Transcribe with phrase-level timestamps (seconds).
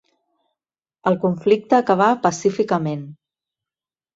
[1.11, 3.05] El conflicte acabà pacíficament.